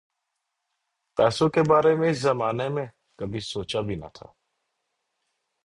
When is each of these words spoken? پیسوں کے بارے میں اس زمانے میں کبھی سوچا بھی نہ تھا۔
پیسوں 1.17 1.49
کے 1.49 1.61
بارے 1.69 1.95
میں 1.95 2.09
اس 2.09 2.17
زمانے 2.17 2.69
میں 2.69 2.85
کبھی 3.17 3.39
سوچا 3.39 3.81
بھی 3.81 3.95
نہ 3.95 4.05
تھا۔ 4.13 4.25